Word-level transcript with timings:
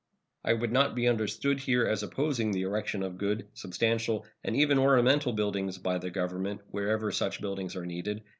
I 0.43 0.53
would 0.53 0.71
not 0.71 0.95
be 0.95 1.07
understood 1.07 1.59
here 1.59 1.85
as 1.85 2.01
opposing 2.01 2.49
the 2.49 2.63
erection 2.63 3.03
of 3.03 3.19
good, 3.19 3.47
substantial, 3.53 4.25
and 4.43 4.55
even 4.55 4.79
ornamental 4.79 5.31
buildings 5.31 5.77
by 5.77 5.99
the 5.99 6.09
Government 6.09 6.61
wherever 6.71 7.11
such 7.11 7.39
buildings 7.39 7.75
are 7.75 7.85
needed. 7.85 8.23